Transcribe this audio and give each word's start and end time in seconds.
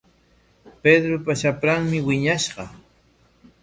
Pedropa 0.83 1.33
shapranmi 1.41 1.97
wiñashqa. 2.07 2.65